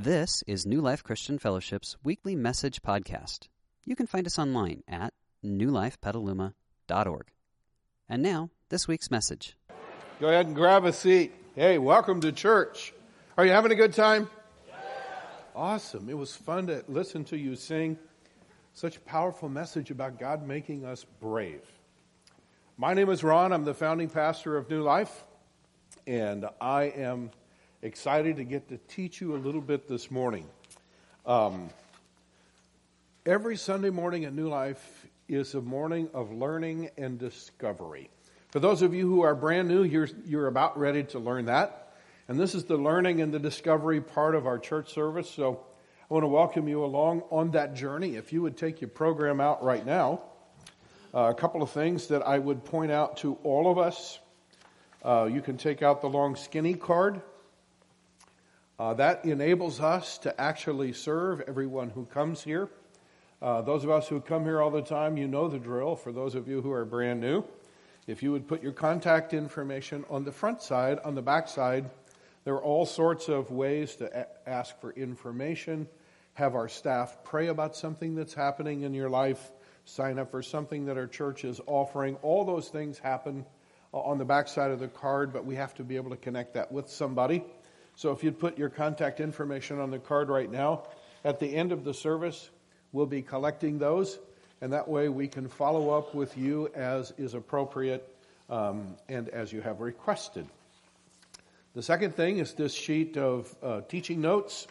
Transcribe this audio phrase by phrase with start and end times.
[0.00, 3.48] This is New Life Christian Fellowship's weekly message podcast.
[3.84, 5.12] You can find us online at
[5.44, 7.26] newlifepetaluma.org.
[8.08, 9.56] And now, this week's message.
[10.20, 11.32] Go ahead and grab a seat.
[11.56, 12.94] Hey, welcome to church.
[13.36, 14.30] Are you having a good time?
[15.56, 16.08] Awesome.
[16.08, 17.98] It was fun to listen to you sing
[18.74, 21.62] such a powerful message about God making us brave.
[22.76, 23.52] My name is Ron.
[23.52, 25.24] I'm the founding pastor of New Life,
[26.06, 27.32] and I am
[27.80, 30.46] excited to get to teach you a little bit this morning.
[31.24, 31.70] Um,
[33.24, 38.10] every Sunday morning at New Life is a morning of learning and discovery.
[38.50, 41.94] For those of you who are brand new, you're, you're about ready to learn that.
[42.26, 45.30] And this is the learning and the discovery part of our church service.
[45.30, 45.64] So
[46.10, 48.16] I want to welcome you along on that journey.
[48.16, 50.22] If you would take your program out right now,
[51.14, 54.18] uh, a couple of things that I would point out to all of us.
[55.04, 57.22] Uh, you can take out the long skinny card.
[58.78, 62.68] Uh, that enables us to actually serve everyone who comes here.
[63.42, 65.96] Uh, those of us who come here all the time, you know the drill.
[65.96, 67.42] For those of you who are brand new,
[68.06, 71.90] if you would put your contact information on the front side, on the back side,
[72.44, 75.88] there are all sorts of ways to a- ask for information,
[76.34, 79.50] have our staff pray about something that's happening in your life,
[79.86, 82.14] sign up for something that our church is offering.
[82.22, 83.44] All those things happen
[83.92, 86.16] uh, on the back side of the card, but we have to be able to
[86.16, 87.42] connect that with somebody.
[87.98, 90.84] So if you'd put your contact information on the card right now,
[91.24, 92.48] at the end of the service,
[92.92, 94.20] we'll be collecting those,
[94.60, 98.08] and that way we can follow up with you as is appropriate
[98.48, 100.46] um, and as you have requested.
[101.74, 104.68] The second thing is this sheet of uh, teaching notes.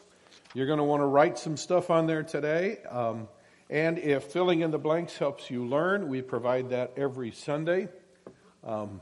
[0.53, 2.77] You're going to want to write some stuff on there today.
[2.89, 3.27] Um,
[3.69, 7.89] and if filling in the blanks helps you learn, we provide that every Sunday.
[8.63, 9.01] Um,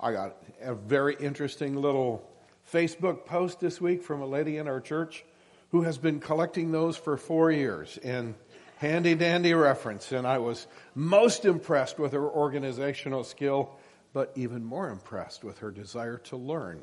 [0.00, 2.28] I got a very interesting little
[2.72, 5.24] Facebook post this week from a lady in our church
[5.70, 8.34] who has been collecting those for four years in
[8.78, 10.10] handy dandy reference.
[10.10, 13.70] And I was most impressed with her organizational skill,
[14.12, 16.80] but even more impressed with her desire to learn.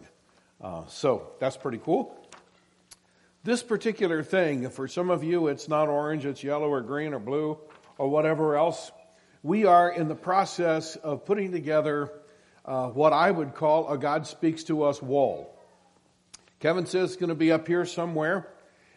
[0.62, 2.18] Uh, so that's pretty cool.
[3.44, 7.20] This particular thing, for some of you, it's not orange, it's yellow or green or
[7.20, 7.58] blue
[7.98, 8.90] or whatever else.
[9.42, 12.10] We are in the process of putting together
[12.64, 15.54] uh, what I would call a God Speaks to Us wall.
[16.64, 18.48] Kevin says it's going to be up here somewhere.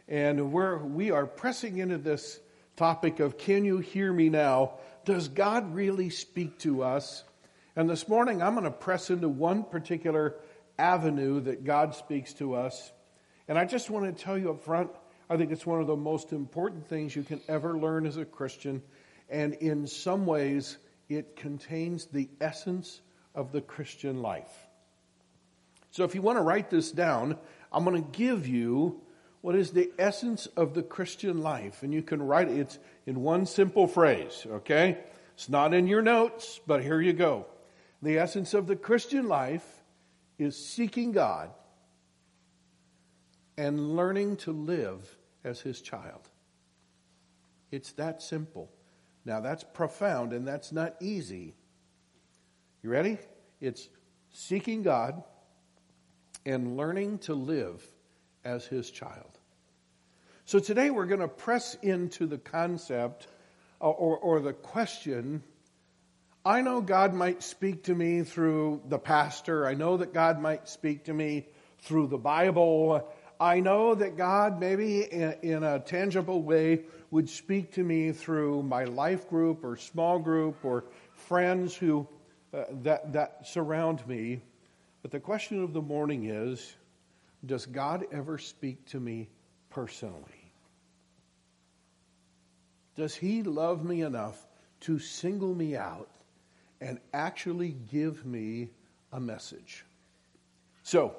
[0.06, 2.38] And we're, we are pressing into this
[2.76, 4.74] topic of can you hear me now?
[5.04, 7.24] Does God really speak to us?
[7.74, 10.36] And this morning I'm going to press into one particular
[10.78, 12.92] avenue that God speaks to us.
[13.48, 14.92] And I just want to tell you up front,
[15.28, 18.24] I think it's one of the most important things you can ever learn as a
[18.24, 18.80] Christian.
[19.28, 20.78] And in some ways,
[21.08, 23.00] it contains the essence
[23.34, 24.66] of the Christian life.
[25.96, 27.38] So if you want to write this down,
[27.72, 29.00] I'm going to give you
[29.40, 31.82] what is the essence of the Christian life.
[31.82, 34.98] And you can write it it's in one simple phrase, okay?
[35.34, 37.46] It's not in your notes, but here you go.
[38.02, 39.64] The essence of the Christian life
[40.38, 41.50] is seeking God
[43.56, 46.28] and learning to live as his child.
[47.70, 48.70] It's that simple.
[49.24, 51.54] Now, that's profound and that's not easy.
[52.82, 53.18] You ready?
[53.60, 53.88] It's
[54.32, 55.22] seeking God
[56.46, 57.86] and learning to live
[58.44, 59.38] as his child.
[60.46, 63.26] So today we're going to press into the concept
[63.80, 65.42] uh, or, or the question.
[66.44, 69.66] I know God might speak to me through the pastor.
[69.66, 71.48] I know that God might speak to me
[71.80, 73.12] through the Bible.
[73.40, 78.84] I know that God, maybe in, a tangible way, would speak to me through my
[78.84, 82.06] life group or small group or friends who
[82.54, 84.40] uh, that that surround me.
[85.06, 86.74] But the question of the morning is
[87.44, 89.28] Does God ever speak to me
[89.70, 90.50] personally?
[92.96, 94.48] Does He love me enough
[94.80, 96.10] to single me out
[96.80, 98.70] and actually give me
[99.12, 99.84] a message?
[100.82, 101.14] So,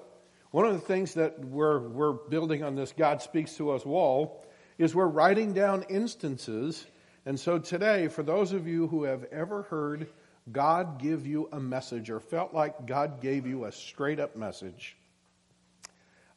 [0.51, 4.45] one of the things that we're, we're building on this God Speaks to Us wall
[4.77, 6.85] is we're writing down instances.
[7.25, 10.09] And so today, for those of you who have ever heard
[10.51, 14.97] God give you a message or felt like God gave you a straight up message,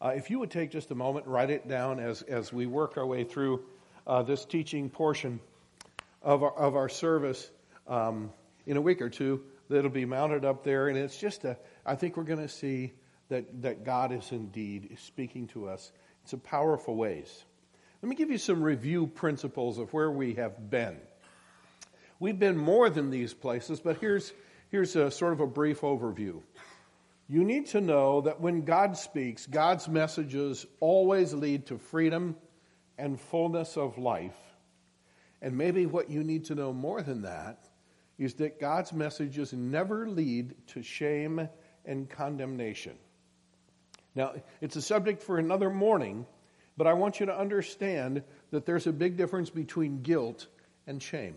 [0.02, 2.96] uh, if you would take just a moment, write it down as, as we work
[2.96, 3.62] our way through
[4.06, 5.38] uh, this teaching portion
[6.22, 7.50] of our, of our service
[7.86, 8.32] um,
[8.66, 10.88] in a week or two, that'll be mounted up there.
[10.88, 12.92] And it's just a, I think we're going to see
[13.28, 15.92] that, that God is indeed speaking to us
[16.24, 17.44] in some powerful ways.
[18.02, 20.98] Let me give you some review principles of where we have been.
[22.20, 24.34] We've been more than these places, but here's,
[24.68, 26.42] here's a sort of a brief overview.
[27.28, 32.36] you need to know that when God speaks, God's messages always lead to freedom
[32.98, 34.36] and fullness of life.
[35.40, 37.64] And maybe what you need to know more than that
[38.18, 41.48] is that God's messages never lead to shame
[41.86, 42.98] and condemnation.
[44.14, 46.26] Now, it's a subject for another morning,
[46.76, 50.48] but I want you to understand that there's a big difference between guilt
[50.86, 51.36] and shame.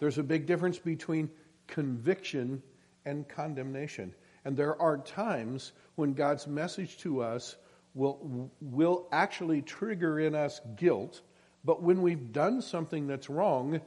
[0.00, 1.30] There's a big difference between
[1.66, 2.62] conviction
[3.04, 4.14] and condemnation.
[4.44, 7.56] And there are times when God's message to us
[7.94, 11.22] will, will actually trigger in us guilt,
[11.64, 13.80] but when we've done something that's wrong,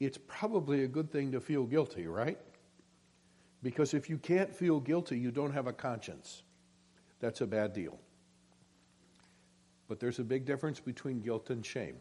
[0.00, 2.38] it's probably a good thing to feel guilty, right?
[3.62, 6.42] Because if you can't feel guilty, you don't have a conscience.
[7.20, 7.98] That's a bad deal.
[9.88, 11.96] But there's a big difference between guilt and shame.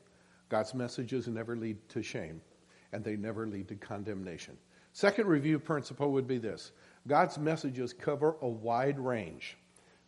[0.49, 2.41] God's messages never lead to shame,
[2.97, 4.57] and they never lead to condemnation.
[4.91, 6.71] Second review principle would be this
[7.07, 9.55] God's messages cover a wide range.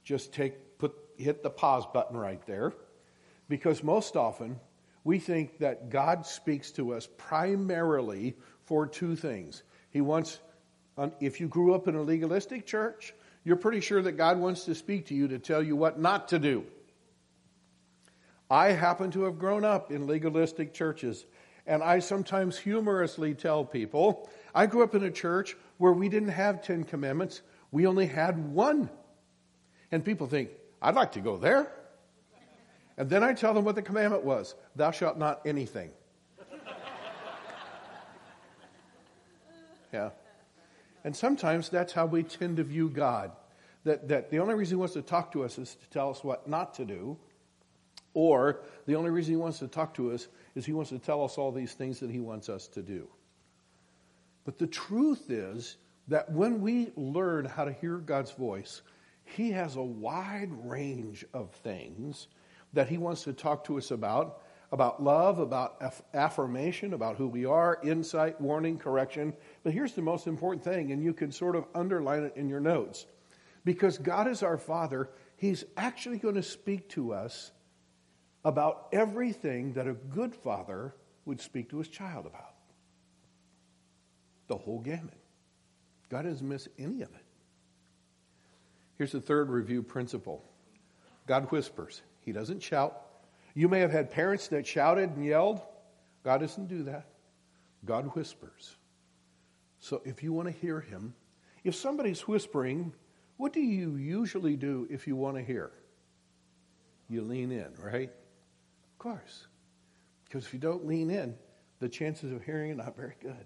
[0.04, 2.74] Just take put hit the pause button right there
[3.48, 4.60] because most often
[5.04, 9.62] we think that God speaks to us primarily for two things.
[9.92, 10.40] He wants
[11.20, 13.14] if you grew up in a legalistic church,
[13.44, 16.30] you're pretty sure that God wants to speak to you to tell you what not
[16.30, 16.66] to do.
[18.50, 21.24] I happen to have grown up in legalistic churches,
[21.70, 26.30] and I sometimes humorously tell people I grew up in a church where we didn't
[26.30, 28.90] have Ten Commandments, we only had one.
[29.92, 30.50] And people think,
[30.82, 31.72] I'd like to go there.
[32.98, 35.92] And then I tell them what the commandment was Thou shalt not anything.
[39.94, 40.10] yeah.
[41.04, 43.32] And sometimes that's how we tend to view God.
[43.84, 46.24] That, that the only reason he wants to talk to us is to tell us
[46.24, 47.18] what not to do,
[48.14, 51.24] or the only reason he wants to talk to us is he wants to tell
[51.24, 53.08] us all these things that he wants us to do.
[54.46, 55.78] But the truth is
[56.08, 58.82] that when we learn how to hear God's voice,
[59.24, 62.28] He has a wide range of things
[62.74, 64.42] that He wants to talk to us about
[64.72, 69.34] about love, about aff- affirmation, about who we are, insight, warning, correction.
[69.64, 72.60] But here's the most important thing, and you can sort of underline it in your
[72.60, 73.08] notes.
[73.66, 77.52] Because God is our Father, He's actually going to speak to us
[78.44, 80.96] about everything that a good father
[81.26, 82.56] would speak to his child about
[84.48, 85.14] the whole gamut.
[86.10, 87.26] God doesn't miss any of it.
[88.98, 90.44] Here's the third review principle
[91.26, 93.06] God whispers, He doesn't shout.
[93.56, 95.62] You may have had parents that shouted and yelled.
[96.24, 97.06] God doesn't do that.
[97.86, 98.76] God whispers.
[99.80, 101.14] So if you want to hear Him,
[101.64, 102.94] if somebody's whispering,
[103.38, 105.72] what do you usually do if you want to hear?
[107.10, 108.12] You lean in, right?
[109.00, 109.48] Of course.
[110.26, 111.34] Because if you don't lean in,
[111.80, 113.46] the chances of hearing are not very good.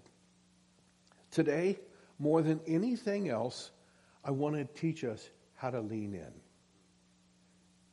[1.30, 1.78] Today,
[2.18, 3.70] more than anything else,
[4.24, 6.32] I want to teach us how to lean in.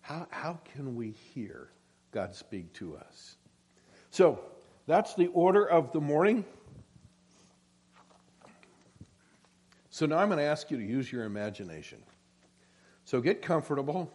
[0.02, 1.70] How, how can we hear
[2.12, 3.36] God speak to us?
[4.10, 4.40] So,
[4.88, 6.44] that's the order of the morning.
[9.92, 12.00] So, now I'm going to ask you to use your imagination.
[13.06, 14.12] So, get comfortable,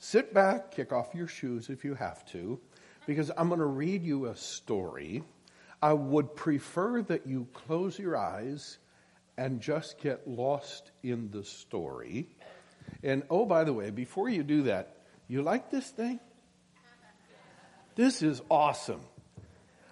[0.00, 2.58] sit back, kick off your shoes if you have to,
[3.06, 5.22] because I'm going to read you a story
[5.82, 8.78] I would prefer that you close your eyes
[9.36, 12.28] and just get lost in the story.
[13.02, 14.96] And oh, by the way, before you do that,
[15.26, 16.20] you like this thing?
[17.96, 19.00] This is awesome.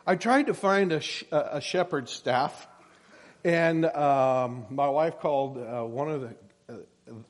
[0.06, 2.68] I tried to find a, sh- a shepherd staff,
[3.44, 6.36] and um, my wife called uh, one of the
[6.68, 6.76] uh,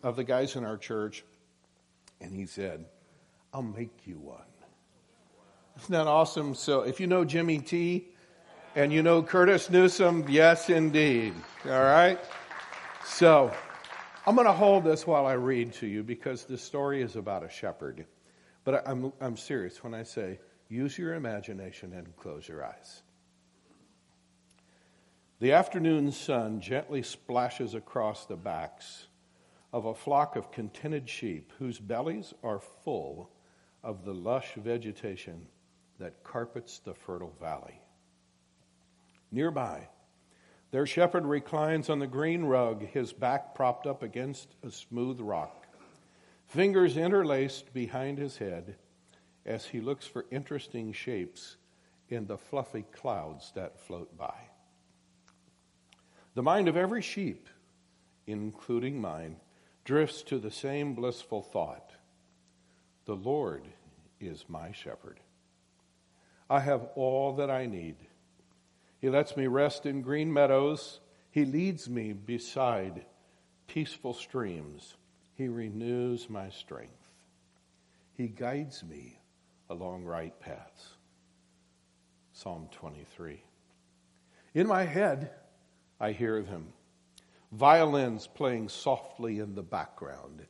[0.02, 1.24] of the guys in our church,
[2.20, 2.84] and he said,
[3.52, 4.49] "I'll make you one."
[5.80, 6.54] Isn't that awesome?
[6.54, 8.08] So, if you know Jimmy T,
[8.74, 10.26] and you know Curtis Newsom?
[10.28, 11.32] Yes, indeed.
[11.64, 12.18] All right?
[13.06, 13.50] So,
[14.26, 17.44] I'm going to hold this while I read to you because this story is about
[17.44, 18.04] a shepherd.
[18.62, 23.00] But I'm, I'm serious when I say use your imagination and close your eyes.
[25.38, 29.06] The afternoon sun gently splashes across the backs
[29.72, 33.30] of a flock of contented sheep whose bellies are full
[33.82, 35.46] of the lush vegetation
[36.00, 37.80] that carpets the fertile valley.
[39.30, 39.88] Nearby,
[40.72, 45.66] their shepherd reclines on the green rug, his back propped up against a smooth rock,
[46.46, 48.76] fingers interlaced behind his head
[49.46, 51.56] as he looks for interesting shapes
[52.08, 54.34] in the fluffy clouds that float by.
[56.34, 57.48] The mind of every sheep,
[58.26, 59.36] including mine,
[59.84, 61.92] drifts to the same blissful thought
[63.06, 63.64] The Lord
[64.20, 65.18] is my shepherd.
[66.50, 67.96] I have all that I need
[69.00, 71.00] he lets me rest in green meadows.
[71.30, 73.06] He leads me beside
[73.66, 74.94] peaceful streams.
[75.34, 76.92] He renews my strength.
[78.12, 79.18] He guides me
[79.70, 80.90] along right paths.
[82.32, 83.42] Psalm 23.
[84.52, 85.30] In my head,
[85.98, 86.72] I hear them.
[87.52, 90.46] Violins playing softly in the background.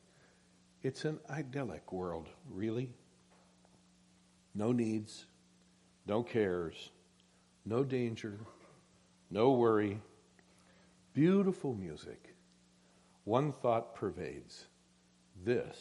[0.82, 2.90] It's an idyllic world, really.
[4.54, 5.26] No needs,
[6.10, 6.90] no cares,
[7.64, 8.36] no danger,
[9.30, 10.00] no worry.
[11.12, 12.34] Beautiful music.
[13.22, 14.66] One thought pervades
[15.44, 15.78] this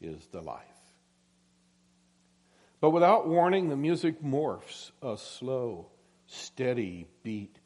[0.00, 0.62] is the life.
[2.80, 4.92] But without warning, the music morphs.
[5.02, 5.88] A slow,
[6.26, 7.58] steady beat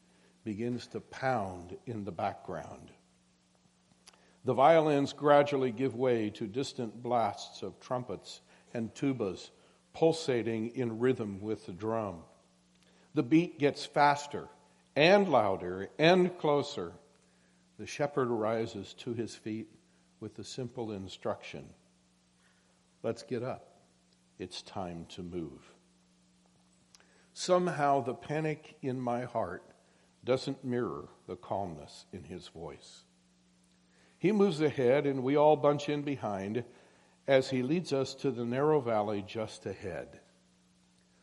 [0.42, 2.92] begins to pound in the background.
[4.46, 8.40] The violins gradually give way to distant blasts of trumpets
[8.72, 9.50] and tubas
[10.00, 12.22] pulsating in rhythm with the drum.
[13.12, 14.48] The beat gets faster
[14.96, 16.92] and louder and closer.
[17.78, 19.68] The shepherd rises to his feet
[20.18, 21.68] with the simple instruction
[23.02, 23.66] Let's get up.
[24.38, 25.70] It's time to move.
[27.34, 29.64] Somehow the panic in my heart
[30.24, 33.04] doesn't mirror the calmness in his voice.
[34.18, 36.64] He moves ahead, and we all bunch in behind
[37.30, 40.18] as he leads us to the narrow valley just ahead.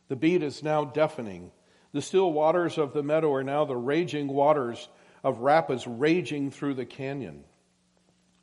[0.08, 1.52] The beat is now deafening.
[1.92, 4.88] The still waters of the meadow are now the raging waters
[5.22, 7.44] of rapids raging through the canyon.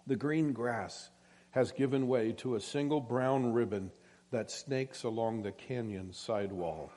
[0.07, 1.09] The green grass
[1.53, 3.93] has given way to a single brown ribbon
[4.31, 6.93] that snakes along the canyon sidewall.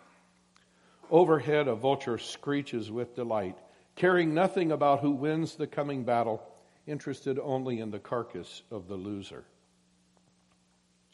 [1.09, 3.57] Overhead, a vulture screeches with delight,
[3.95, 6.43] caring nothing about who wins the coming battle,
[6.85, 9.45] interested only in the carcass of the loser.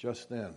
[0.04, 0.54] Just then,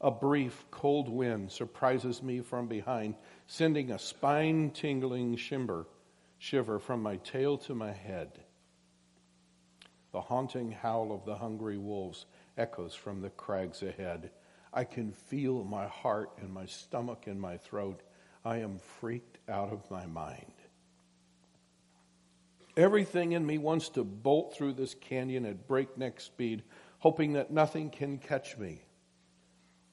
[0.00, 5.86] a brief cold wind surprises me from behind, sending a spine tingling shimmer,
[6.38, 8.30] shiver from my tail to my head.
[10.12, 12.24] The haunting howl of the hungry wolves
[12.56, 14.30] echoes from the crags ahead.
[14.72, 18.00] I can feel my heart and my stomach and my throat
[18.42, 20.54] I am freaked out of my mind.
[22.74, 26.62] Everything in me wants to bolt through this canyon at breakneck speed,
[27.02, 28.84] hoping that nothing can catch me.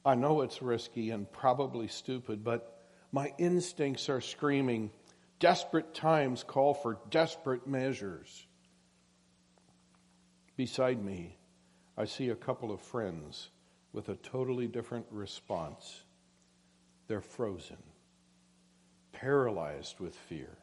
[0.04, 2.78] I know it's risky and probably stupid, but
[3.10, 4.92] my instincts are screaming.
[5.40, 8.46] Desperate times call for desperate measures.
[10.56, 11.36] Beside me,
[11.98, 13.50] I see a couple of friends
[13.92, 16.04] with a totally different response.
[17.08, 17.78] They're frozen
[19.12, 20.56] paralyzed with fear,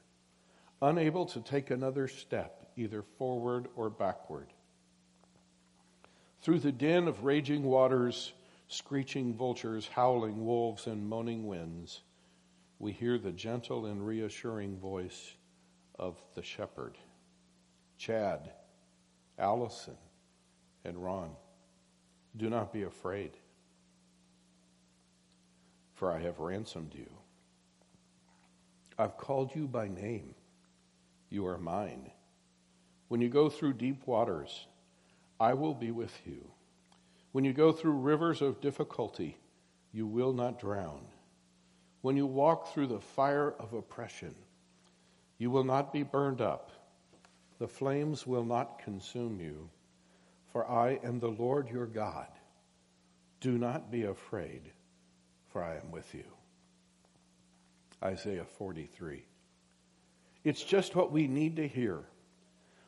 [0.82, 4.48] unable to take another step, either forward or backward.
[6.42, 8.34] Through the din of raging waters,
[8.68, 12.02] screeching vultures, howling wolves, and moaning winds,
[12.80, 15.34] we hear the gentle and reassuring voice
[15.98, 16.98] of the shepherd.
[17.98, 18.52] Chad,
[19.40, 19.98] Allison,
[20.86, 21.32] and Ron,
[22.36, 23.32] do not be afraid,
[25.96, 27.10] for I have ransomed you.
[29.00, 30.36] I've called you by name.
[31.30, 32.12] You are mine.
[33.08, 34.68] When you go through deep waters,
[35.40, 36.52] I will be with you.
[37.32, 39.38] When you go through rivers of difficulty,
[39.92, 41.02] you will not drown.
[42.02, 44.34] When you walk through the fire of oppression,
[45.38, 46.72] you will not be burned up.
[47.60, 49.70] The flames will not consume you,
[50.52, 52.28] for I am the Lord your God.
[53.40, 54.72] Do not be afraid,
[55.52, 56.26] for I am with you.
[58.04, 59.24] Isaiah 43.
[60.44, 62.04] It's just what we need to hear.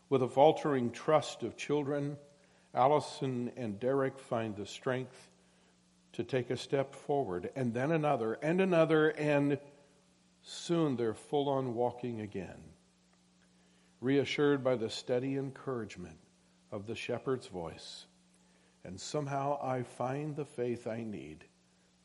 [0.10, 2.18] With a faltering trust of children,
[2.80, 5.30] Allison and Derek find the strength
[6.14, 9.60] to take a step forward, and then another, and another, and
[10.44, 12.64] soon they're full on walking again.
[14.00, 16.18] Reassured by the steady encouragement
[16.72, 18.06] of the shepherd's voice,
[18.86, 21.44] and somehow I find the faith I need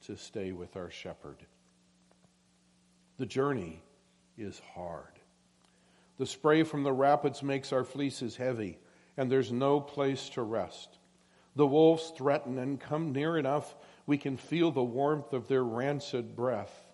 [0.07, 1.47] to stay with our shepherd.
[3.19, 3.81] The journey
[4.37, 5.21] is hard.
[6.19, 8.79] The spray from the rapids makes our fleeces heavy,
[9.17, 10.99] and there's no place to rest.
[11.57, 13.75] The wolves threaten and come near enough,
[14.07, 16.85] we can feel the warmth of their rancid breath.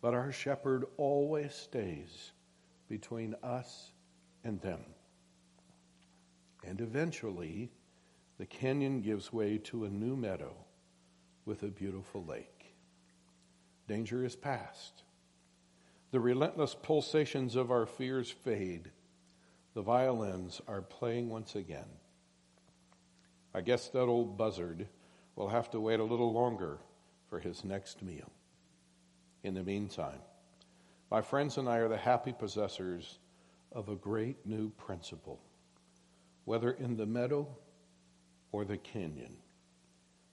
[0.00, 2.32] But our shepherd always stays
[2.88, 3.92] between us
[4.44, 4.80] and them.
[6.64, 7.70] And eventually,
[8.38, 10.54] the canyon gives way to a new meadow
[11.44, 12.74] with a beautiful lake.
[13.88, 15.04] Danger is past.
[16.10, 18.90] The relentless pulsations of our fears fade.
[19.76, 21.84] The violins are playing once again.
[23.52, 24.88] I guess that old buzzard
[25.34, 26.78] will have to wait a little longer
[27.28, 28.32] for his next meal.
[29.42, 30.20] In the meantime,
[31.10, 33.18] my friends and I are the happy possessors
[33.70, 35.42] of a great new principle.
[36.46, 37.46] whether in the meadow
[38.52, 39.36] or the canyon.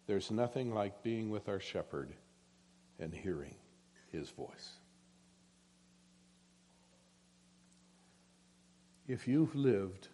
[0.05, 2.13] There's nothing like being with our shepherd
[3.00, 3.55] and hearing
[4.12, 4.77] his voice.
[9.07, 10.07] If you've lived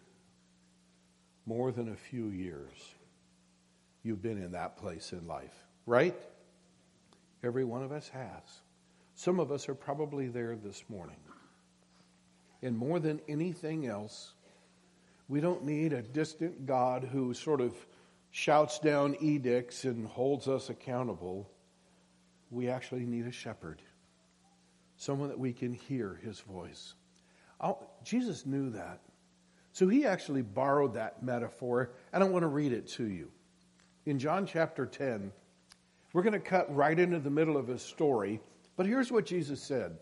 [1.46, 2.94] more than a few years,
[4.02, 5.54] you've been in that place in life,
[5.86, 6.16] right?
[7.42, 8.60] Every one of us has.
[9.14, 11.20] Some of us are probably there this morning.
[12.62, 14.32] And more than anything else,
[15.28, 17.74] we don't need a distant God who sort of
[18.32, 21.48] shouts down edicts and holds us accountable.
[22.50, 23.80] We actually need a shepherd,
[24.96, 26.94] someone that we can hear his voice.
[27.60, 29.00] I'll, Jesus knew that.
[29.72, 33.30] So he actually borrowed that metaphor, and I want to read it to you.
[34.06, 35.30] In John chapter 10,
[36.12, 38.40] we're going to cut right into the middle of his story,
[38.76, 39.98] but here's what Jesus said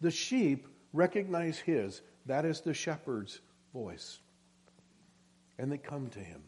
[0.00, 3.40] The sheep recognize his, that is the shepherd's
[3.72, 4.18] voice,
[5.58, 6.42] and they come to him.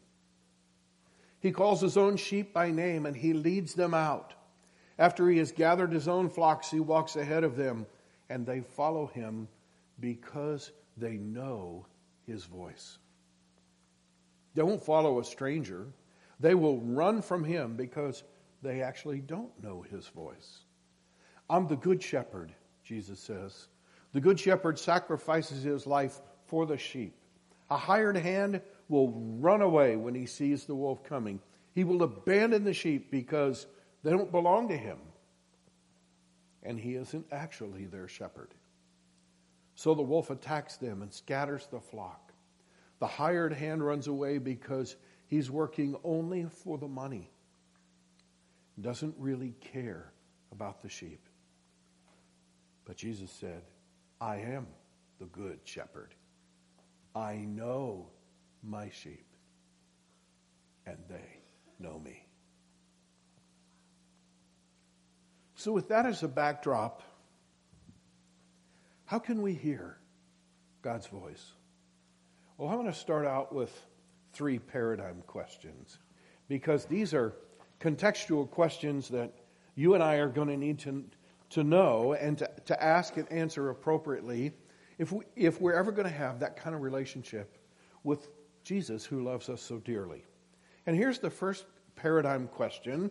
[1.40, 4.32] He calls his own sheep by name and he leads them out.
[4.98, 7.86] After he has gathered his own flocks, he walks ahead of them,
[8.30, 9.48] and they follow him
[10.00, 11.86] because they know
[12.26, 12.98] his voice.
[14.54, 15.86] They won't follow a stranger.
[16.40, 18.22] They will run from him because
[18.62, 20.60] they actually don't know his voice.
[21.50, 23.68] I'm the good shepherd, Jesus says.
[24.12, 27.14] The good shepherd sacrifices his life for the sheep.
[27.70, 29.10] A hired hand will
[29.40, 31.40] run away when he sees the wolf coming.
[31.74, 33.66] He will abandon the sheep because
[34.02, 34.98] they don't belong to him.
[36.62, 38.54] And he isn't actually their shepherd.
[39.74, 42.32] So the wolf attacks them and scatters the flock.
[43.00, 47.30] The hired hand runs away because he's working only for the money,
[48.80, 50.12] doesn't really care
[50.52, 51.28] about the sheep.
[52.84, 53.62] But Jesus said,
[54.20, 54.66] I am
[55.18, 56.14] the good shepherd.
[57.14, 58.08] I know
[58.62, 59.26] my sheep,
[60.86, 61.38] and they
[61.78, 62.26] know me.
[65.56, 67.02] So, with that as a backdrop,
[69.06, 69.96] how can we hear
[70.82, 71.52] God's voice?
[72.56, 73.86] Well, I want to start out with
[74.32, 75.98] three paradigm questions
[76.48, 77.34] because these are
[77.80, 79.32] contextual questions that
[79.74, 81.04] you and I are going to need to,
[81.50, 84.52] to know and to, to ask and answer appropriately
[84.98, 87.58] if, we, if we're ever going to have that kind of relationship
[88.04, 88.28] with
[88.62, 90.24] Jesus who loves us so dearly.
[90.86, 93.10] And here's the first paradigm question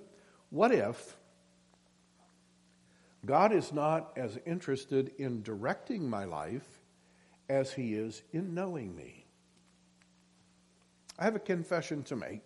[0.49, 1.17] What if
[3.25, 6.81] God is not as interested in directing my life
[7.47, 9.25] as he is in knowing me?
[11.17, 12.41] I have a confession to make.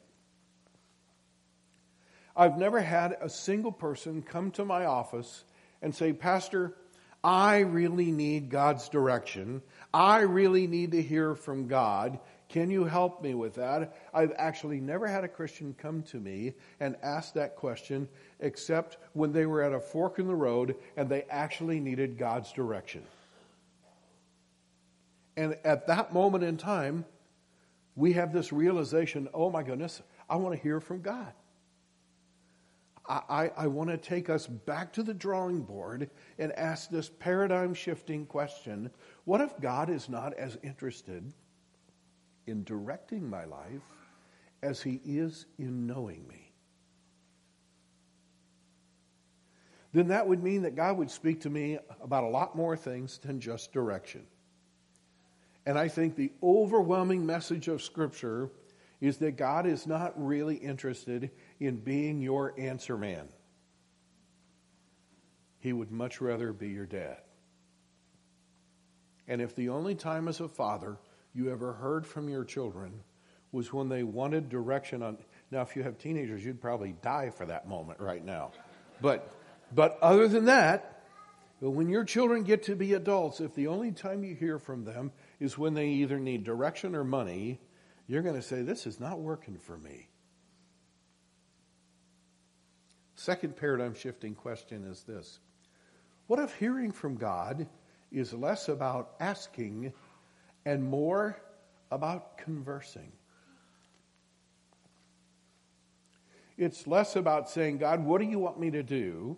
[2.36, 5.44] I've never had a single person come to my office
[5.82, 6.76] and say, Pastor,
[7.24, 9.64] I really need God's direction.
[9.92, 12.20] I really need to hear from God.
[12.50, 13.94] Can you help me with that?
[14.14, 18.08] I've actually never had a Christian come to me and ask that question
[18.40, 22.54] except when they were at a fork in the road and they actually needed God's
[22.54, 23.04] direction.
[25.36, 27.06] And at that moment in time,
[27.96, 31.34] we have this realization oh my goodness, I want to hear from God.
[33.08, 37.10] I, I, I want to take us back to the drawing board and ask this
[37.10, 38.90] paradigm shifting question
[39.26, 41.34] what if God is not as interested
[42.48, 43.82] in directing my life
[44.64, 46.52] as he is in knowing me.
[49.94, 53.18] Then that would mean that God would speak to me about a lot more things
[53.20, 54.26] than just direction.
[55.66, 58.50] And I think the overwhelming message of Scripture
[59.02, 61.30] is that God is not really interested
[61.60, 63.28] in being your answer man.
[65.60, 67.18] He would much rather be your dad.
[69.28, 70.98] And if the only time as a father
[71.38, 72.92] you ever heard from your children
[73.52, 75.18] was when they wanted direction on.
[75.52, 78.52] Now, if you have teenagers, you'd probably die for that moment right now.
[79.02, 79.32] But,
[79.74, 81.04] but other than that,
[81.60, 85.12] when your children get to be adults, if the only time you hear from them
[85.40, 87.60] is when they either need direction or money,
[88.08, 90.10] you're going to say, This is not working for me.
[93.16, 95.40] Second paradigm shifting question is this
[96.28, 97.68] What if hearing from God
[98.12, 99.94] is less about asking
[100.68, 101.42] and more
[101.92, 103.10] about conversing.
[106.58, 109.38] It's less about saying, God, what do you want me to do?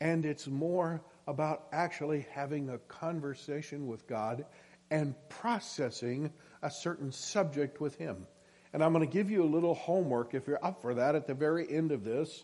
[0.00, 4.46] And it's more about actually having a conversation with God
[4.90, 8.26] and processing a certain subject with Him.
[8.72, 11.26] And I'm going to give you a little homework if you're up for that at
[11.26, 12.42] the very end of this.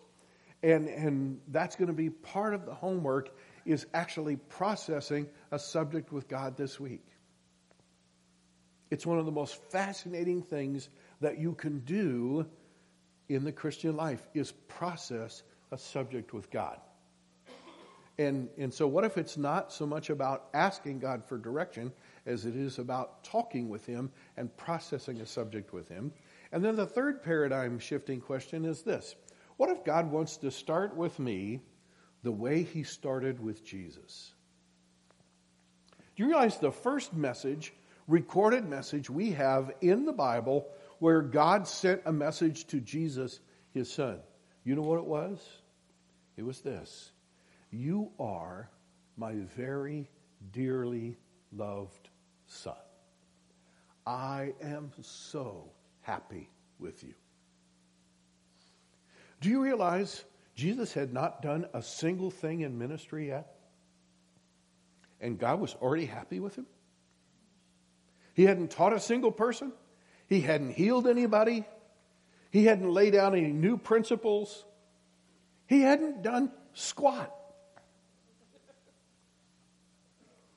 [0.63, 3.31] And, and that's going to be part of the homework
[3.65, 7.03] is actually processing a subject with God this week.
[8.91, 10.89] It's one of the most fascinating things
[11.21, 12.47] that you can do
[13.29, 16.81] in the Christian life is process a subject with God.
[18.19, 21.93] And, and so, what if it's not so much about asking God for direction
[22.27, 26.13] as it is about talking with Him and processing a subject with Him?
[26.51, 29.15] And then the third paradigm shifting question is this
[29.57, 31.61] What if God wants to start with me
[32.25, 34.33] the way He started with Jesus?
[36.17, 37.73] Do you realize the first message,
[38.09, 40.67] recorded message we have in the Bible
[40.99, 43.39] where God sent a message to Jesus,
[43.73, 44.19] His Son?
[44.65, 45.39] You know what it was?
[46.37, 47.13] It was this
[47.71, 48.69] You are
[49.17, 50.11] my very
[50.53, 51.17] dearly
[51.53, 52.09] loved
[52.47, 52.75] Son.
[54.07, 57.15] I am so happy with you.
[59.41, 63.55] Do you realize Jesus had not done a single thing in ministry yet?
[65.21, 66.67] And God was already happy with him?
[68.39, 69.73] He hadn't taught a single person.
[70.29, 71.65] He hadn't healed anybody.
[72.53, 74.65] He hadn't laid out any new principles.
[75.67, 77.35] He hadn't done squat.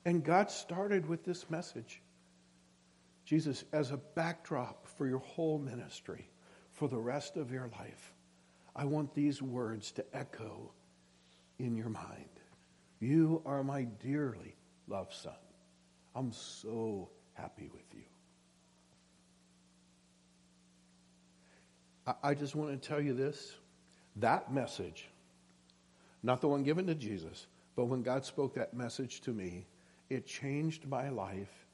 [0.04, 2.00] And God started with this message
[3.24, 6.30] Jesus, as a backdrop for your whole ministry,
[6.70, 8.14] for the rest of your life,
[8.76, 10.70] I want these words to echo
[11.58, 12.30] in your mind.
[13.00, 14.54] You are my dearly
[14.86, 15.34] loved son.
[16.14, 18.02] I'm so happy with you.
[22.22, 23.52] I just want to tell you this
[24.16, 25.08] that message,
[26.22, 29.66] not the one given to Jesus, but when God spoke that message to me,
[30.10, 31.66] it changed my life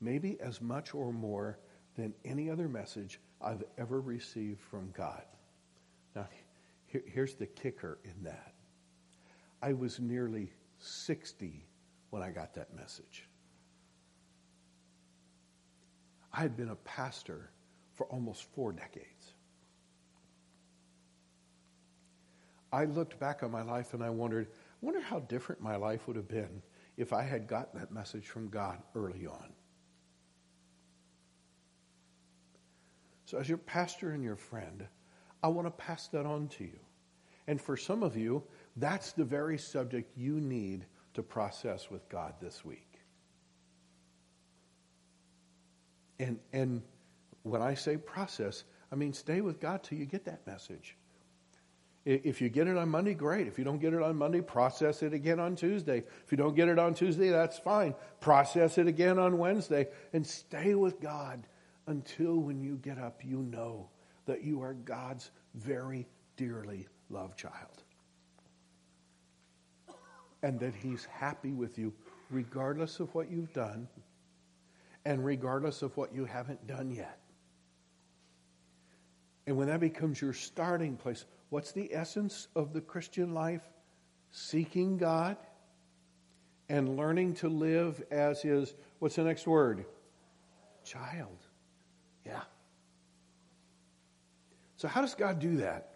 [0.00, 1.58] maybe as much or more
[1.96, 5.22] than any other message I've ever received from God.
[6.14, 6.26] Now,
[6.86, 8.54] here, here's the kicker in that
[9.62, 11.64] I was nearly 60
[12.10, 13.28] when I got that message.
[16.36, 17.50] I had been a pastor
[17.94, 19.32] for almost four decades.
[22.70, 26.06] I looked back on my life and I wondered, I wonder how different my life
[26.06, 26.60] would have been
[26.98, 29.52] if I had gotten that message from God early on.
[33.24, 34.86] So, as your pastor and your friend,
[35.42, 36.78] I want to pass that on to you.
[37.46, 38.42] And for some of you,
[38.76, 42.85] that's the very subject you need to process with God this week.
[46.18, 46.82] And, and
[47.42, 50.96] when I say process, I mean stay with God till you get that message.
[52.04, 53.48] If you get it on Monday, great.
[53.48, 56.04] If you don't get it on Monday, process it again on Tuesday.
[56.24, 57.96] If you don't get it on Tuesday, that's fine.
[58.20, 61.42] Process it again on Wednesday and stay with God
[61.88, 63.88] until when you get up, you know
[64.26, 67.82] that you are God's very dearly loved child.
[70.44, 71.92] And that He's happy with you
[72.30, 73.88] regardless of what you've done
[75.06, 77.20] and regardless of what you haven't done yet.
[79.46, 83.62] And when that becomes your starting place, what's the essence of the Christian life?
[84.32, 85.36] Seeking God
[86.68, 89.86] and learning to live as His, what's the next word?
[90.84, 91.38] Child.
[92.26, 92.42] Yeah.
[94.78, 95.90] So, how does God do that?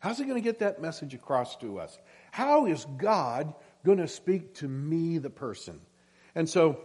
[0.00, 1.98] How's He going to get that message across to us?
[2.30, 3.54] How is God
[3.86, 5.80] going to speak to me, the person?
[6.34, 6.84] And so,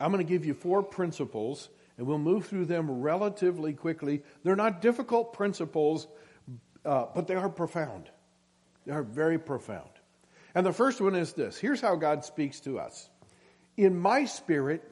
[0.00, 4.22] I'm going to give you four principles, and we'll move through them relatively quickly.
[4.42, 6.08] They're not difficult principles,
[6.84, 8.10] uh, but they are profound.
[8.86, 9.90] They are very profound.
[10.54, 13.08] And the first one is this here's how God speaks to us
[13.76, 14.82] In my spirit,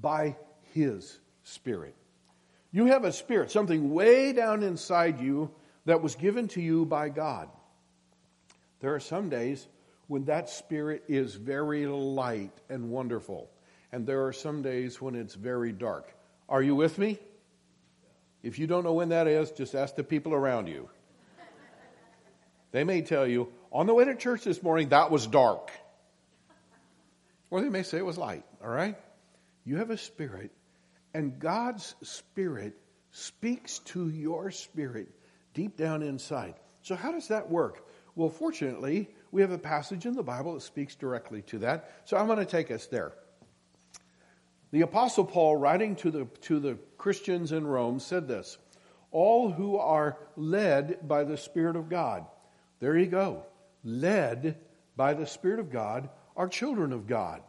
[0.00, 0.36] by
[0.74, 1.94] His Spirit.
[2.70, 5.50] You have a spirit, something way down inside you
[5.86, 7.48] that was given to you by God.
[8.80, 9.66] There are some days
[10.06, 13.48] when that spirit is very light and wonderful,
[13.92, 16.12] and there are some days when it's very dark.
[16.48, 17.18] Are you with me?
[18.42, 20.88] If you don't know when that is, just ask the people around you.
[22.70, 25.70] They may tell you, on the way to church this morning, that was dark.
[27.50, 28.96] Or they may say it was light, all right?
[29.64, 30.50] You have a spirit,
[31.14, 32.78] and God's spirit
[33.10, 35.08] speaks to your spirit
[35.54, 36.54] deep down inside.
[36.82, 37.86] So, how does that work?
[38.14, 42.02] Well, fortunately, we have a passage in the Bible that speaks directly to that.
[42.04, 43.12] So, I'm going to take us there.
[44.70, 48.58] The Apostle Paul, writing to the, to the Christians in Rome, said this
[49.10, 52.26] All who are led by the Spirit of God,
[52.80, 53.44] there you go,
[53.82, 54.58] led
[54.94, 57.42] by the Spirit of God, are children of God.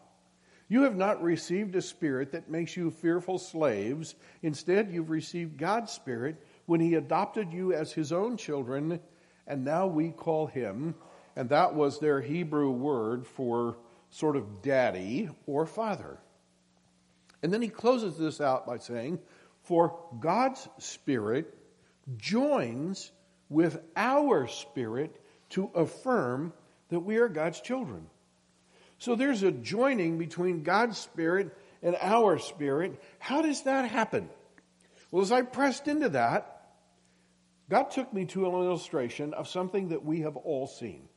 [0.70, 4.14] You have not received a spirit that makes you fearful slaves.
[4.44, 9.00] Instead, you've received God's spirit when He adopted you as His own children,
[9.46, 10.96] and now we call Him,
[11.36, 13.78] and that was their Hebrew word for
[14.12, 16.20] sort of daddy or father.
[17.42, 19.20] And then he closes this out by saying,
[19.64, 21.54] For God's Spirit
[22.18, 23.12] joins
[23.50, 25.16] with our spirit
[25.50, 26.54] to affirm
[26.90, 28.08] that we are God's children.
[28.98, 33.02] So there's a joining between God's Spirit and our spirit.
[33.20, 34.30] How does that happen?
[35.12, 36.60] Well, as I pressed into that,
[37.70, 41.08] God took me to an illustration of something that we have all seen.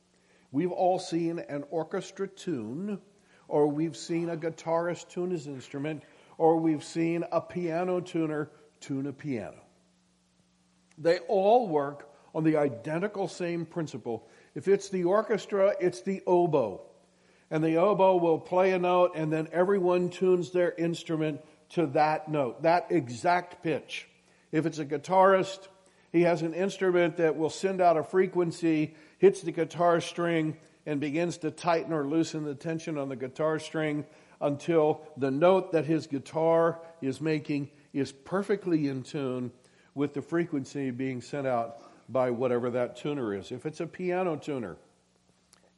[0.51, 2.99] We've all seen an orchestra tune,
[3.47, 6.03] or we've seen a guitarist tune his instrument,
[6.37, 9.59] or we've seen a piano tuner tune a piano.
[10.97, 14.27] They all work on the identical same principle.
[14.55, 16.81] If it's the orchestra, it's the oboe.
[17.49, 22.29] And the oboe will play a note, and then everyone tunes their instrument to that
[22.29, 24.07] note, that exact pitch.
[24.51, 25.67] If it's a guitarist,
[26.11, 30.99] he has an instrument that will send out a frequency, hits the guitar string, and
[30.99, 34.05] begins to tighten or loosen the tension on the guitar string
[34.41, 39.51] until the note that his guitar is making is perfectly in tune
[39.95, 43.51] with the frequency being sent out by whatever that tuner is.
[43.51, 44.77] If it's a piano tuner,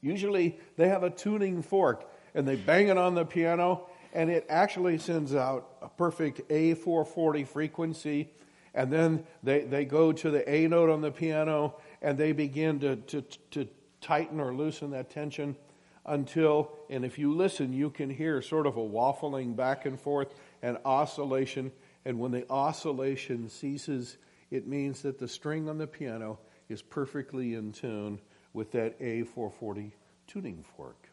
[0.02, 4.46] usually they have a tuning fork and they bang it on the piano and it
[4.50, 8.30] actually sends out a perfect A440 frequency.
[8.74, 12.80] And then they, they go to the A note on the piano and they begin
[12.80, 13.68] to, to, to
[14.00, 15.58] tighten or loosen that tension
[16.06, 20.34] until, and if you listen, you can hear sort of a waffling back and forth
[20.62, 21.72] and oscillation.
[22.06, 24.18] And when the oscillation ceases,
[24.52, 26.40] it means that the string on the piano
[26.70, 28.20] is perfectly in tune
[28.54, 29.92] with that A440
[30.28, 31.10] tuning fork.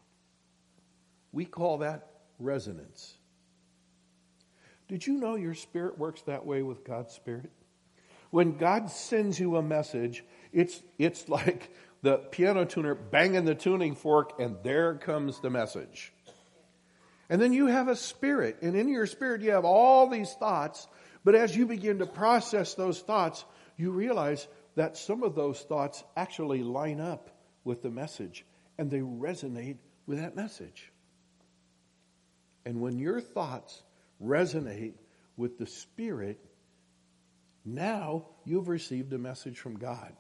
[1.33, 3.17] We call that resonance.
[4.89, 7.51] Did you know your spirit works that way with God's spirit?
[8.31, 13.95] When God sends you a message, it's, it's like the piano tuner banging the tuning
[13.95, 16.13] fork, and there comes the message.
[17.31, 20.87] And then you have a spirit, and in your spirit, you have all these thoughts
[21.25, 23.45] but as you begin to process those thoughts,
[23.77, 27.31] you realize that some of those thoughts actually line up
[27.65, 28.45] with the message
[28.79, 30.91] and they resonate with that message.
[32.65, 33.83] And when your thoughts
[34.23, 34.95] resonate
[35.37, 36.41] with the Spirit,
[37.65, 40.13] now you've received a message from God.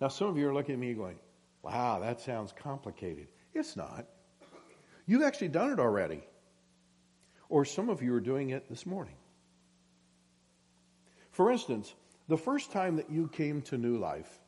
[0.00, 1.18] Now, some of you are looking at me going,
[1.66, 3.26] wow, that sounds complicated.
[3.52, 4.06] It's not.
[5.06, 6.22] You've actually done it already.
[7.48, 9.16] Or some of you are doing it this morning.
[11.32, 11.94] For instance,
[12.28, 14.40] the first time that you came to New Life,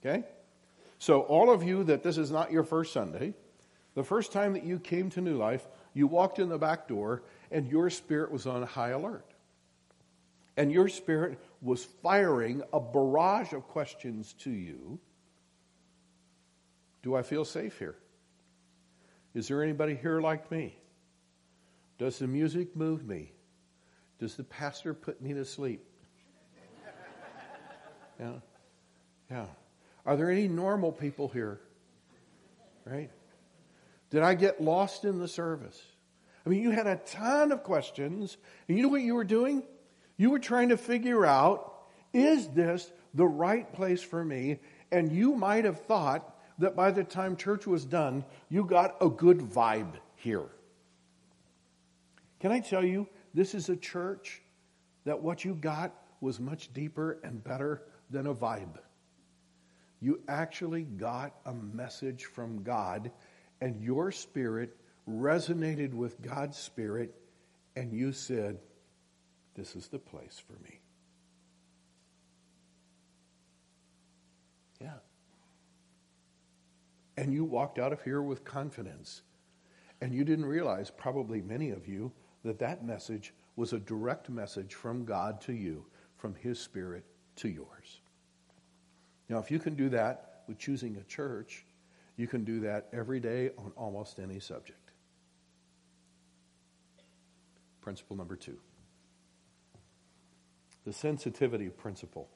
[0.00, 0.24] okay?
[0.98, 3.34] So, all of you that this is not your first Sunday,
[3.94, 7.22] the first time that you came to New Life, you walked in the back door
[7.50, 9.32] and your spirit was on high alert.
[10.56, 14.98] And your spirit was firing a barrage of questions to you.
[17.08, 17.96] Do I feel safe here?
[19.32, 20.76] Is there anybody here like me?
[21.96, 23.32] Does the music move me?
[24.18, 25.82] Does the pastor put me to sleep?
[28.20, 28.32] Yeah.
[29.30, 29.46] Yeah.
[30.04, 31.60] Are there any normal people here?
[32.84, 33.10] Right?
[34.10, 35.80] Did I get lost in the service?
[36.44, 38.36] I mean, you had a ton of questions,
[38.68, 39.62] and you know what you were doing?
[40.18, 41.72] You were trying to figure out
[42.12, 44.58] is this the right place for me?
[44.92, 49.08] And you might have thought that by the time church was done, you got a
[49.08, 50.46] good vibe here.
[52.40, 54.42] Can I tell you, this is a church
[55.04, 58.78] that what you got was much deeper and better than a vibe.
[60.00, 63.10] You actually got a message from God,
[63.60, 64.76] and your spirit
[65.08, 67.14] resonated with God's spirit,
[67.76, 68.58] and you said,
[69.54, 70.80] This is the place for me.
[77.18, 79.22] And you walked out of here with confidence.
[80.00, 82.12] And you didn't realize, probably many of you,
[82.44, 85.84] that that message was a direct message from God to you,
[86.16, 87.04] from His Spirit
[87.36, 88.02] to yours.
[89.28, 91.66] Now, if you can do that with choosing a church,
[92.16, 94.92] you can do that every day on almost any subject.
[97.80, 98.58] Principle number two
[100.84, 102.28] the sensitivity principle.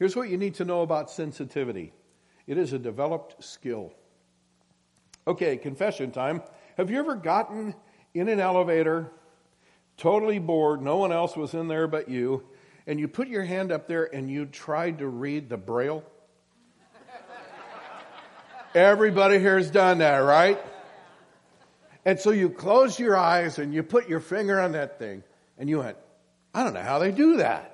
[0.00, 1.92] Here's what you need to know about sensitivity
[2.46, 3.92] it is a developed skill.
[5.26, 6.42] Okay, confession time.
[6.76, 7.74] Have you ever gotten
[8.12, 9.10] in an elevator,
[9.96, 12.44] totally bored, no one else was in there but you,
[12.86, 16.04] and you put your hand up there and you tried to read the braille?
[18.74, 20.60] Everybody here has done that, right?
[22.04, 25.22] And so you close your eyes and you put your finger on that thing
[25.58, 25.96] and you went,
[26.52, 27.73] I don't know how they do that.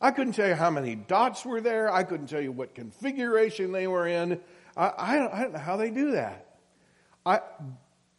[0.00, 1.92] I couldn't tell you how many dots were there.
[1.92, 4.40] I couldn't tell you what configuration they were in.
[4.76, 6.58] I, I, don't, I don't know how they do that.
[7.24, 7.40] I,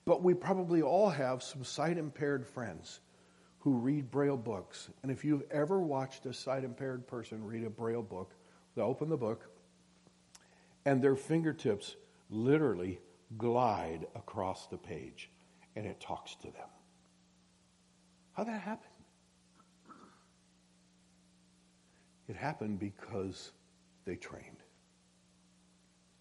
[0.06, 3.00] But we probably all have some sight impaired friends
[3.60, 4.90] who read Braille books.
[5.04, 8.34] And if you've ever watched a sight impaired person read a Braille book,
[8.76, 9.50] they open the book
[10.86, 11.96] and their fingertips
[12.30, 13.00] literally
[13.38, 15.30] glide across the page
[15.76, 16.70] and it talks to them.
[18.34, 18.88] How'd that happen?
[22.28, 23.52] It happened because
[24.06, 24.64] they trained.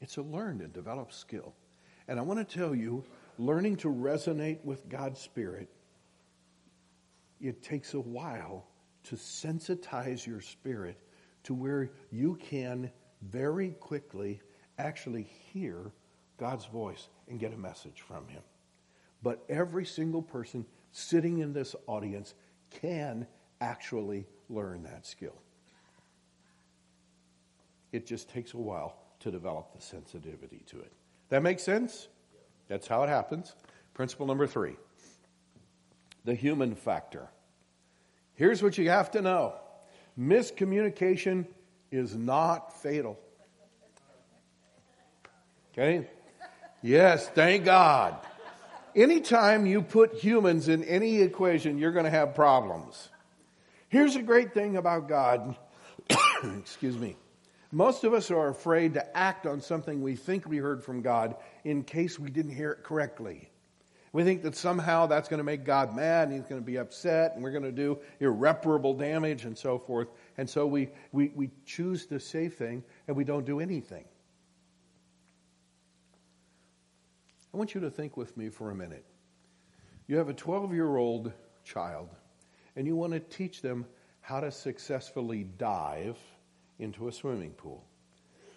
[0.01, 1.55] It's a learned and developed skill.
[2.09, 3.05] And I want to tell you,
[3.39, 5.69] learning to resonate with God's Spirit,
[7.41, 8.67] it takes a while
[9.05, 10.99] to sensitize your spirit
[11.45, 12.91] to where you can
[13.23, 14.41] very quickly
[14.79, 15.93] actually hear
[16.39, 18.43] God's voice and get a message from Him.
[19.23, 22.35] But every single person sitting in this audience
[22.71, 23.27] can
[23.61, 25.41] actually learn that skill.
[27.93, 30.93] It just takes a while to develop the sensitivity to it.
[31.29, 32.09] That makes sense?
[32.69, 33.55] That's how it happens.
[33.95, 34.77] Principle number three
[36.25, 37.29] the human factor.
[38.35, 39.55] Here's what you have to know
[40.19, 41.47] miscommunication
[41.91, 43.19] is not fatal.
[45.73, 46.09] Okay?
[46.83, 48.17] Yes, thank God.
[48.95, 53.11] Anytime you put humans in any equation, you're going to have problems.
[53.89, 55.57] Here's a great thing about God.
[56.59, 57.17] Excuse me.
[57.73, 61.37] Most of us are afraid to act on something we think we heard from God
[61.65, 63.51] in case we didn't hear it correctly.
[64.13, 66.79] We think that somehow that's going to make God mad and he's going to be
[66.79, 70.09] upset and we're going to do irreparable damage and so forth.
[70.39, 74.05] And so we, we, we choose the safe thing and we don't do anything.
[77.53, 79.05] I want you to think with me for a minute.
[80.07, 81.33] You have a 12 year old
[81.65, 82.09] child
[82.77, 83.85] and you want to teach them
[84.21, 86.17] how to successfully dive
[86.79, 87.85] into a swimming pool.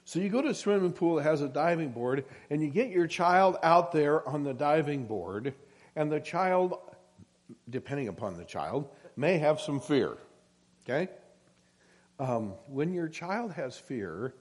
[0.05, 2.89] So you go to a swimming pool that has a diving board, and you get
[2.89, 5.53] your child out there on the diving board,
[5.95, 6.79] and the child,
[7.69, 10.17] depending upon the child, may have some fear.
[10.83, 11.09] Okay?
[12.19, 14.33] Um, when your child has fear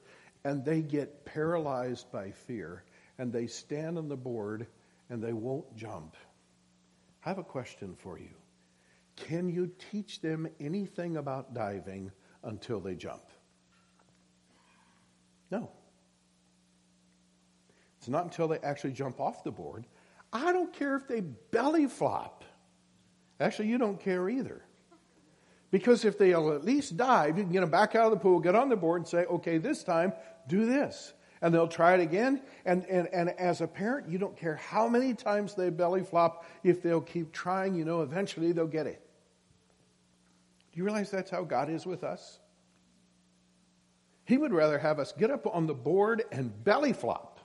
[0.44, 2.84] and they get paralyzed by fear
[3.18, 4.66] and they stand on the board
[5.10, 6.16] and they won't jump,
[7.24, 8.34] I have a question for you.
[9.16, 12.10] Can you teach them anything about diving
[12.42, 13.22] until they jump?
[15.50, 15.70] No.
[17.98, 19.86] It's not until they actually jump off the board.
[20.32, 22.44] I don't care if they belly flop.
[23.40, 24.62] Actually, you don't care either.
[25.70, 28.40] Because if they'll at least dive, you can get them back out of the pool,
[28.40, 30.12] get on the board, and say, okay, this time,
[30.46, 31.12] do this.
[31.40, 32.42] And they'll try it again.
[32.64, 36.46] And, and, and as a parent, you don't care how many times they belly flop.
[36.64, 39.00] If they'll keep trying, you know, eventually they'll get it.
[40.72, 42.40] Do you realize that's how God is with us?
[44.28, 47.40] He would rather have us get up on the board and belly flop.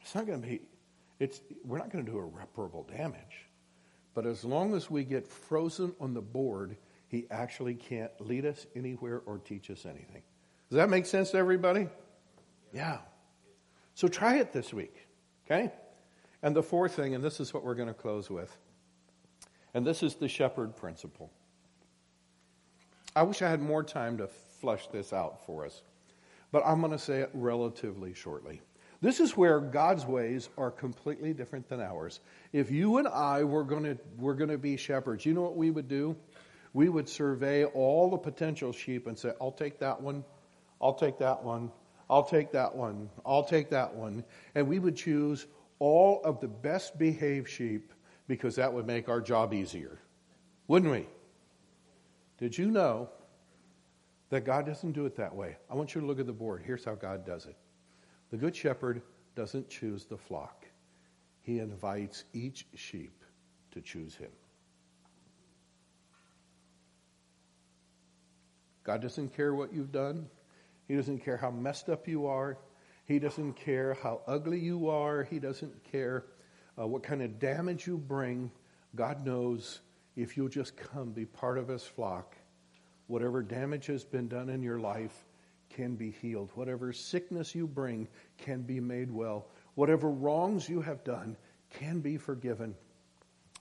[0.00, 0.60] It's not going to be,
[1.18, 3.48] it's, we're not going to do irreparable damage.
[4.14, 6.76] But as long as we get frozen on the board,
[7.08, 10.22] he actually can't lead us anywhere or teach us anything.
[10.70, 11.88] Does that make sense to everybody?
[12.72, 12.98] Yeah.
[13.94, 15.08] So try it this week,
[15.44, 15.72] okay?
[16.40, 18.56] And the fourth thing, and this is what we're going to close with,
[19.74, 21.32] and this is the shepherd principle.
[23.16, 25.80] I wish I had more time to flush this out for us,
[26.52, 28.60] but I'm going to say it relatively shortly.
[29.00, 32.20] This is where God's ways are completely different than ours.
[32.52, 35.56] If you and I were going to were going to be shepherds, you know what
[35.56, 36.14] we would do?
[36.74, 40.22] We would survey all the potential sheep and say, "I'll take that one.
[40.78, 41.72] I'll take that one.
[42.10, 43.08] I'll take that one.
[43.24, 44.24] I'll take that one."
[44.54, 45.46] And we would choose
[45.78, 47.94] all of the best behaved sheep
[48.28, 50.00] because that would make our job easier.
[50.68, 51.06] Wouldn't we?
[52.38, 53.08] Did you know
[54.30, 55.56] that God doesn't do it that way?
[55.70, 56.62] I want you to look at the board.
[56.64, 57.56] Here's how God does it
[58.30, 59.02] the Good Shepherd
[59.34, 60.66] doesn't choose the flock,
[61.42, 63.22] he invites each sheep
[63.72, 64.30] to choose him.
[68.82, 70.28] God doesn't care what you've done.
[70.86, 72.56] He doesn't care how messed up you are.
[73.04, 75.24] He doesn't care how ugly you are.
[75.24, 76.24] He doesn't care
[76.78, 78.50] uh, what kind of damage you bring.
[78.94, 79.80] God knows
[80.16, 82.36] if you'll just come be part of his flock,
[83.06, 85.26] whatever damage has been done in your life
[85.70, 86.50] can be healed.
[86.54, 88.08] Whatever sickness you bring
[88.38, 89.48] can be made well.
[89.74, 91.36] Whatever wrongs you have done
[91.70, 92.74] can be forgiven.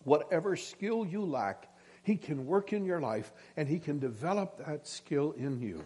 [0.05, 1.67] Whatever skill you lack,
[2.03, 5.83] he can work in your life and he can develop that skill in you.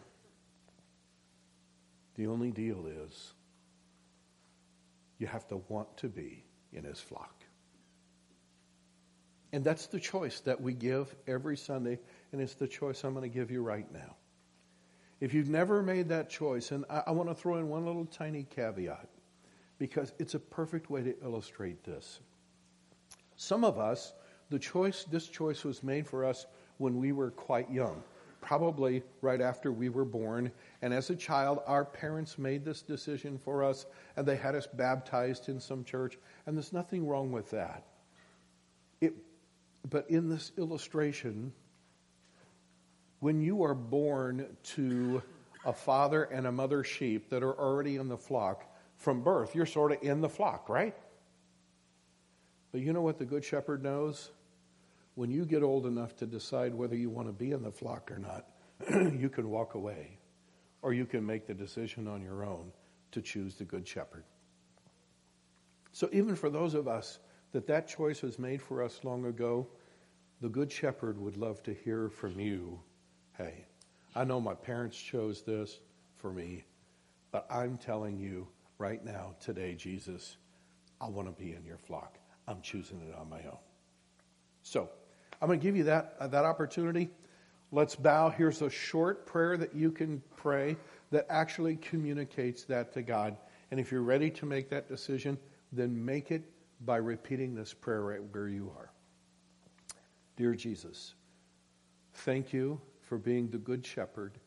[2.16, 3.34] The only deal is
[5.18, 6.44] you have to want to be
[6.74, 7.39] in his flock.
[9.52, 12.00] And that's the choice that we give every Sunday,
[12.32, 14.16] and it's the choice I'm going to give you right now.
[15.20, 18.06] If you've never made that choice, and I, I want to throw in one little
[18.06, 19.10] tiny caveat
[19.80, 22.20] because it's a perfect way to illustrate this.
[23.36, 24.14] Some of us,
[24.50, 26.46] the choice, this choice was made for us
[26.78, 28.04] when we were quite young,
[28.42, 30.52] probably right after we were born.
[30.82, 33.86] And as a child, our parents made this decision for us,
[34.16, 37.84] and they had us baptized in some church, and there's nothing wrong with that.
[39.02, 39.14] It,
[39.88, 41.54] but in this illustration,
[43.20, 45.22] when you are born to
[45.66, 48.66] a father and a mother sheep that are already in the flock
[48.98, 50.96] from birth, you're sort of in the flock, right?
[52.72, 54.32] But you know what the Good Shepherd knows?
[55.16, 58.12] When you get old enough to decide whether you want to be in the flock
[58.12, 58.48] or not,
[59.20, 60.18] you can walk away,
[60.82, 62.72] or you can make the decision on your own
[63.12, 64.24] to choose the Good Shepherd.
[65.92, 67.20] So, even for those of us
[67.52, 69.68] that that choice was made for us long ago,
[70.42, 72.80] the Good Shepherd would love to hear from you
[73.40, 73.64] Hey,
[74.16, 75.80] I know my parents chose this
[76.18, 76.66] for me,
[77.32, 80.36] but I'm telling you right now, today, Jesus,
[81.00, 82.18] I want to be in your flock.
[82.50, 83.60] I'm choosing it on my own.
[84.62, 84.90] So,
[85.42, 87.10] I'm going to give you that, uh, that opportunity.
[87.72, 88.30] Let's bow.
[88.30, 90.76] Here's a short prayer that you can pray
[91.12, 93.38] that actually communicates that to God.
[93.72, 95.38] And if you're ready to make that decision,
[95.72, 96.44] then make it
[96.86, 98.92] by repeating this prayer right where you are.
[100.38, 101.14] Dear Jesus,
[102.14, 104.38] thank you for being the Good Shepherd.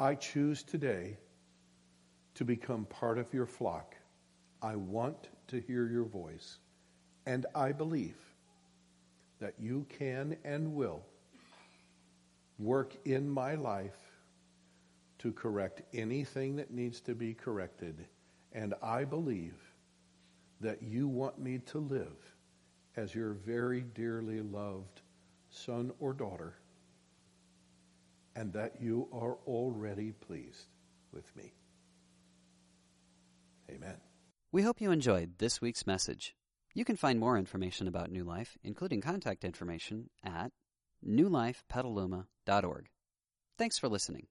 [0.00, 1.16] I choose today
[2.34, 3.94] to become part of your flock.
[4.62, 6.58] I want to hear your voice.
[7.26, 8.16] And I believe
[9.40, 11.02] that you can and will
[12.58, 13.98] work in my life
[15.18, 18.06] to correct anything that needs to be corrected.
[18.52, 19.54] And I believe
[20.62, 22.34] that you want me to live
[22.96, 25.02] as your very dearly loved
[25.50, 26.54] son or daughter,
[28.34, 30.66] and that you are already pleased
[31.12, 31.52] with me.
[33.70, 33.96] Amen.
[34.50, 36.34] We hope you enjoyed this week's message.
[36.74, 40.52] You can find more information about New Life, including contact information, at
[41.06, 42.88] newlifepetaluma.org.
[43.58, 44.26] Thanks for listening.